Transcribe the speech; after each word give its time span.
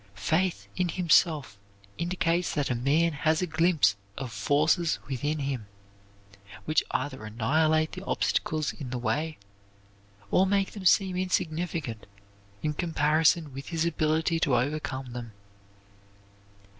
Faith 0.15 0.67
in 0.75 0.89
himself 0.89 1.59
indicates 1.99 2.55
that 2.55 2.71
a 2.71 2.73
man 2.73 3.13
has 3.13 3.39
a 3.39 3.45
glimpse 3.45 3.95
of 4.17 4.31
forces 4.31 4.97
within 5.07 5.37
him 5.37 5.67
which 6.65 6.83
either 6.89 7.23
annihilate 7.23 7.91
the 7.91 8.03
obstacles 8.05 8.73
in 8.73 8.89
the 8.89 8.97
way, 8.97 9.37
or 10.31 10.47
make 10.47 10.71
them 10.71 10.85
seem 10.87 11.15
insignificant 11.15 12.07
in 12.63 12.73
comparison 12.73 13.53
with 13.53 13.67
his 13.67 13.85
ability 13.85 14.39
to 14.39 14.55
overcome 14.57 15.13
them. 15.13 15.33